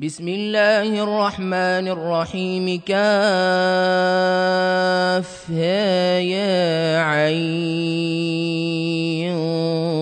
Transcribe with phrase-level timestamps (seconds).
[0.00, 2.80] بسم الله الرحمن الرحيم.
[2.80, 3.00] كاف
[6.24, 7.36] يا عين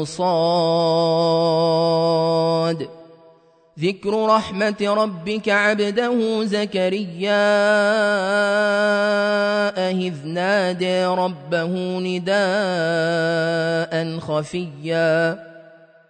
[0.05, 0.39] صاد.
[3.81, 7.49] ذكر رحمة ربك عبده زكريا
[9.91, 12.39] إذ نادى ربه نداء
[14.19, 15.48] خفيا.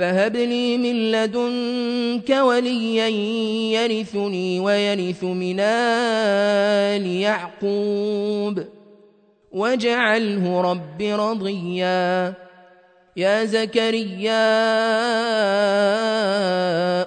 [0.00, 3.08] فهب لي من لدنك وليا
[3.80, 8.64] يرثني ويرث من آل يعقوب.
[9.52, 12.34] واجعله رب رضيا.
[13.16, 14.50] يا زكريا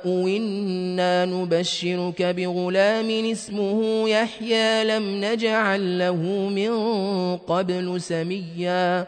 [0.06, 6.72] إنا نبشرك بغلام اسمه يحيى لم نجعل له من
[7.38, 9.08] قبل سميا.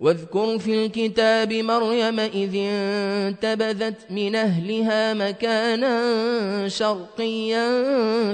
[0.00, 5.98] واذكر في الكتاب مريم إذ انتبذت من أهلها مكانا
[6.68, 7.68] شرقيا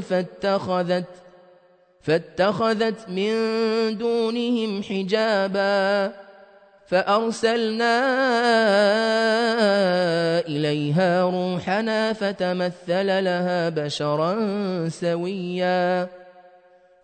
[0.00, 1.04] فاتخذت
[2.00, 3.32] فاتخذت من
[3.98, 6.12] دونهم حجابا
[6.86, 7.98] فأرسلنا
[10.40, 14.38] إليها روحنا فتمثل لها بشرا
[14.88, 16.08] سويا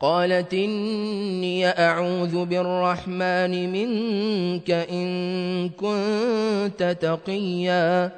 [0.06, 8.10] قالت إني أعوذ بالرحمن منك إن كنت تقيا.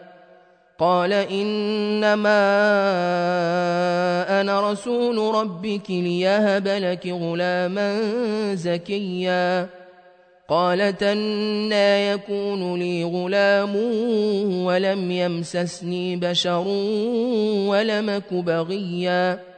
[0.78, 2.40] قال إنما
[4.40, 8.00] أنا رسول ربك ليهب لك غلاما
[8.54, 9.66] زكيا.
[10.48, 13.76] قالت أنا يكون لي غلام
[14.64, 16.64] ولم يمسسني بشر
[17.68, 19.57] ولمك بغيا.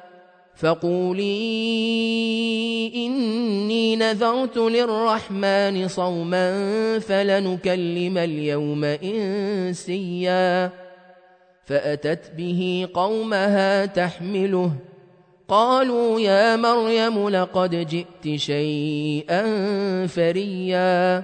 [0.55, 1.31] فقولي
[2.95, 6.49] إني نذرت للرحمن صوما
[6.99, 10.69] فلنكلم اليوم إنسيا
[11.65, 14.71] فأتت به قومها تحمله
[15.47, 19.43] قالوا يا مريم لقد جئت شيئا
[20.07, 21.23] فريا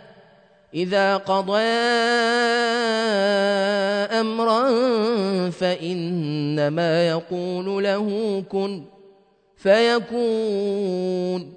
[0.73, 1.61] إذا قضى
[4.19, 4.69] أمرا
[5.49, 8.83] فإنما يقول له كن
[9.55, 11.53] فيكون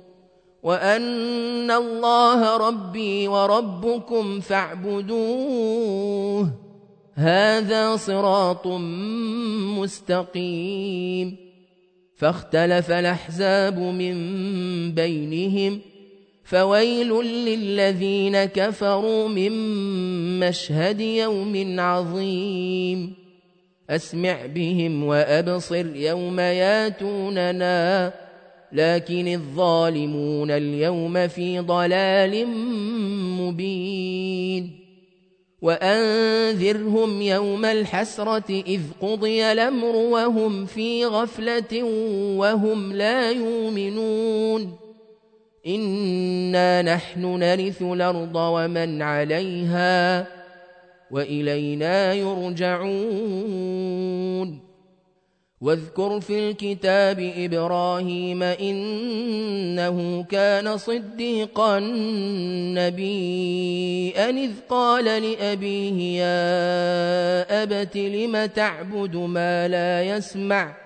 [0.62, 5.70] وأن الله ربي وربكم فاعبدوه
[7.14, 8.66] هذا صراط
[9.78, 11.36] مستقيم
[12.16, 14.14] فاختلف الأحزاب من
[14.92, 15.93] بينهم ۖ
[16.44, 19.52] فويل للذين كفروا من
[20.40, 23.14] مشهد يوم عظيم.
[23.90, 28.12] أسمع بهم وأبصر يوم ياتوننا
[28.72, 32.46] لكن الظالمون اليوم في ضلال
[33.40, 34.80] مبين.
[35.62, 41.82] وأنذرهم يوم الحسرة إذ قضي الأمر وهم في غفلة
[42.36, 44.83] وهم لا يؤمنون.
[45.66, 50.26] إنا نحن نرث الأرض ومن عليها
[51.10, 53.54] وإلينا يرجعون
[55.60, 61.78] واذكر في الكتاب إبراهيم إنه كان صديقا
[62.76, 70.83] نبيا إذ قال لأبيه يا أبت لم تعبد ما لا يسمع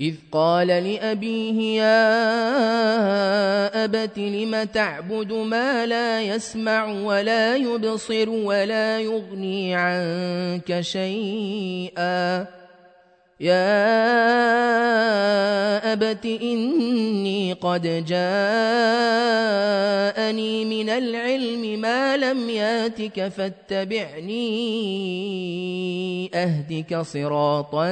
[0.00, 2.04] إذ قال لأبيه يا
[3.84, 12.46] أبت لم تعبد ما لا يسمع ولا يبصر ولا يغني عنك شيئا؟
[13.40, 13.92] يا
[15.92, 18.24] أبت إني قد جاءني
[20.64, 24.40] من العلم ما لم ياتك فاتبعني
[26.34, 27.88] أهدك صراطا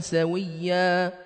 [0.00, 1.25] سويا.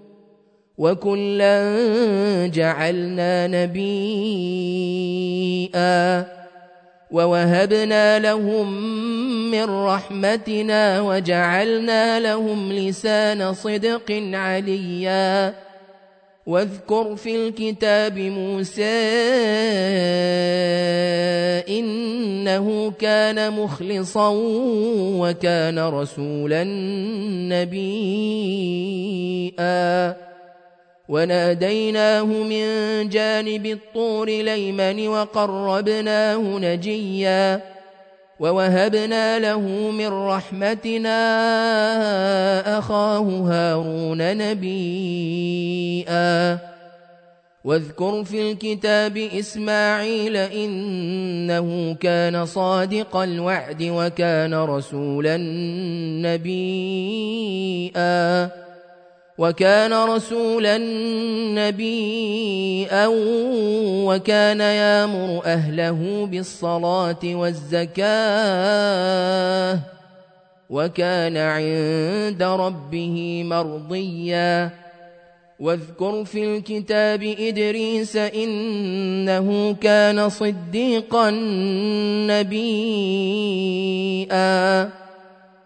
[0.81, 1.57] وكلا
[2.53, 4.01] جعلنا نبيئا
[7.11, 8.73] ووهبنا لهم
[9.51, 15.53] من رحمتنا وجعلنا لهم لسان صدق عليا
[16.45, 18.83] واذكر في الكتاب موسى
[21.69, 24.29] انه كان مخلصا
[25.21, 26.63] وكان رسولا
[28.93, 29.11] نبيئا
[31.11, 32.65] وناديناه من
[33.09, 37.61] جانب الطور ليمن وقربناه نجيا
[38.39, 41.17] ووهبنا له من رحمتنا
[42.77, 45.91] أخاه هارون نبيئا
[47.63, 55.37] واذكر في الكتاب إسماعيل إنه كان صادق الوعد وكان رسولا
[56.23, 58.49] نبيئا
[59.41, 60.77] وكان رسولا
[61.57, 63.07] نبيا
[64.05, 68.09] وكان يامر أهله بالصلاة والزكاة
[70.69, 74.69] وكان عند ربه مرضيا.
[75.59, 81.29] واذكر في الكتاب إدريس إنه كان صديقا
[82.29, 83.61] نبيا.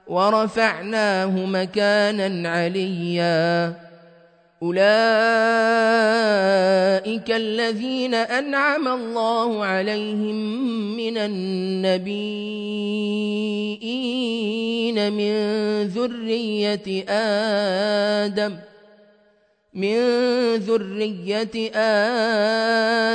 [0.07, 3.73] ورفعناه مكانا عليا.
[4.63, 4.85] أولئك
[7.31, 10.35] الذين أنعم الله عليهم
[10.97, 12.15] من النبيين
[15.13, 15.33] من
[15.83, 18.55] ذرية آدم
[19.73, 19.97] من
[20.55, 21.71] ذرية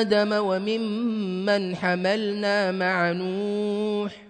[0.00, 4.29] آدم وممن حملنا مع نوح.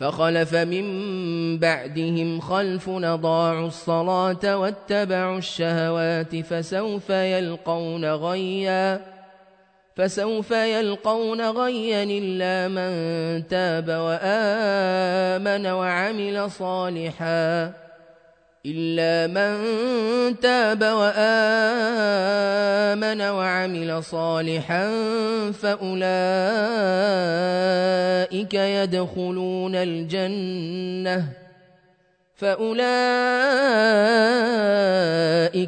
[0.00, 9.00] فخلف من بعدهم خلف نضاعوا الصلاة واتبعوا الشهوات فسوف يلقون غيا
[9.96, 17.89] فسوف يلقون غيا إلا من تاب وآمن وعمل صالحاً
[18.66, 19.56] إلا من
[20.40, 21.20] تاب وآمن
[23.20, 24.90] وعمل صالحا
[25.52, 26.04] فأولئك
[28.54, 31.24] يدخلون الجنة.
[32.36, 32.86] فأولئك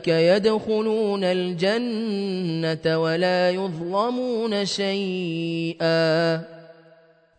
[0.09, 6.62] يدخلون الجنة ولا يظلمون شيئا.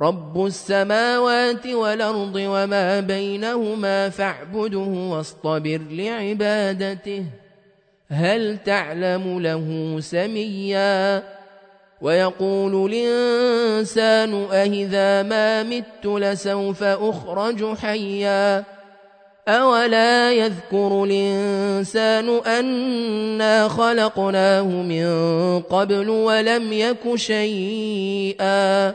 [0.00, 7.24] رب السماوات والأرض وما بينهما فاعبده واصطبر لعبادته
[8.10, 11.22] هل تعلم له سميا
[12.00, 18.64] ويقول الإنسان أهذا ما مت لسوف أخرج حيا
[19.48, 28.94] أولا يذكر الإنسان أنا خلقناه من قبل ولم يك شيئا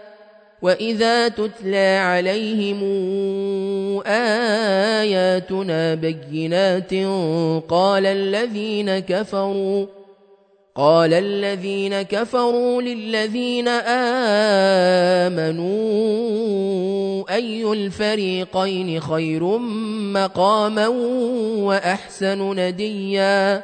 [0.61, 2.79] وإذا تتلى عليهم
[4.05, 6.93] آياتنا بينات
[7.69, 9.85] قال الذين كفروا
[10.75, 13.67] قال الذين كفروا للذين
[15.27, 15.71] آمنوا
[17.35, 19.57] أي الفريقين خير
[20.13, 20.87] مقاما
[21.57, 23.63] وأحسن نديا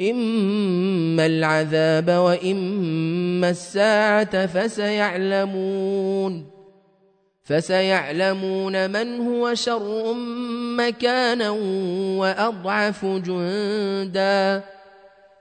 [0.00, 5.78] إما العذاب وإما الساعة فسيعلمون
[7.44, 10.14] فسيعلمون من هو شر
[10.78, 11.50] مكانا
[12.18, 14.62] واضعف جندا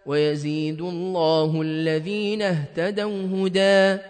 [0.06, 4.02] ويزيد الله الذين اهتدوا هدى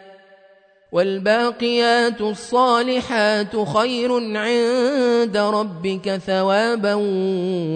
[0.92, 6.94] والباقيات الصالحات خير عند ربك ثوابا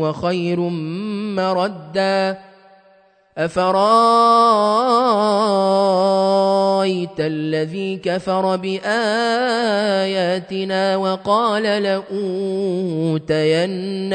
[0.01, 0.59] وخير
[1.35, 2.50] مردا
[3.37, 3.79] أفرأيت
[7.19, 8.95] الذي كفر بآياتنا
[10.95, 12.13] وقال لأوتين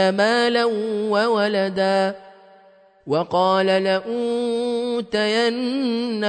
[0.09, 0.65] مالا
[1.11, 2.15] وولدا؟
[3.07, 4.05] وقال لأوتين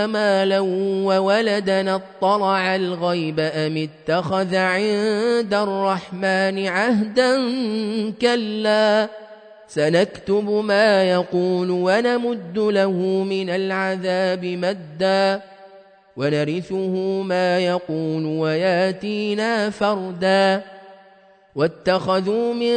[0.06, 0.60] مالا
[1.06, 7.42] وولدا اطلع الغيب أم اتخذ عند الرحمن عهدا
[8.22, 9.10] كلا؟
[9.68, 12.92] سنكتب ما يقول ونمد له
[13.24, 15.42] من العذاب مدا
[16.18, 20.64] ونرثه ما يقول وياتينا فردا
[21.56, 22.74] واتخذوا من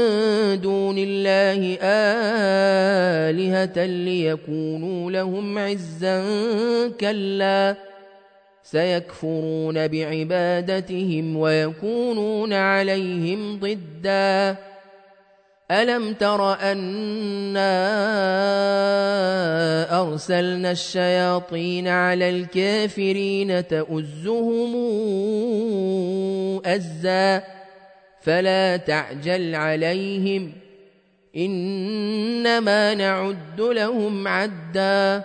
[0.61, 1.79] دون الله
[3.31, 6.25] آلهة ليكونوا لهم عزا
[7.01, 7.77] كلا
[8.63, 14.70] سيكفرون بعبادتهم ويكونون عليهم ضدًا
[15.71, 17.71] ألم تر أنا
[20.01, 24.77] أرسلنا الشياطين على الكافرين تؤزهم
[26.67, 27.43] أزا
[28.21, 30.53] فلا تعجل عليهم
[31.37, 35.25] إنما نعد لهم عدًّا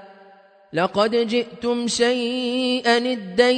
[0.73, 3.49] لقد جئتم شيئا ادا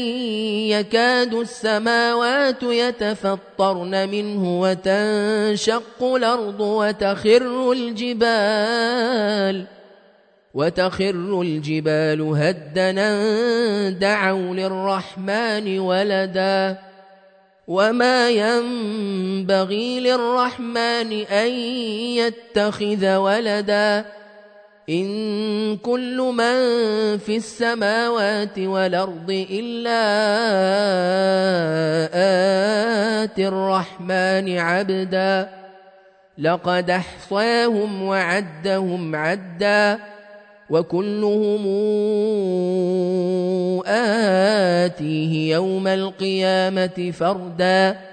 [0.73, 9.65] يكاد السماوات يتفطرن منه وتنشق الأرض وتخر الجبال
[10.53, 13.09] وتخر الجبال هدنا
[13.89, 16.77] دعوا للرحمن ولدا
[17.67, 21.51] وما ينبغي للرحمن أن
[22.17, 24.05] يتخذ ولدا
[24.89, 26.57] إن كل من
[27.17, 30.03] في السماوات والأرض إلا
[33.23, 35.49] آتي الرحمن عبدا.
[36.37, 39.99] لقد أحصاهم وعدهم عدا.
[40.69, 41.63] وكلهم
[43.87, 48.12] آتيه يوم القيامة فردا.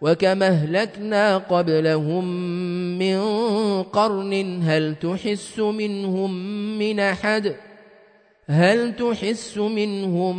[0.00, 2.24] وكما اهلكنا قبلهم
[2.98, 3.18] من
[3.82, 6.32] قرن هل تحس منهم
[6.78, 7.56] من احد
[8.48, 10.38] هل تحس منهم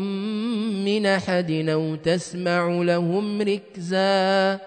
[0.86, 4.60] من احد أو تسمع لهم ركزا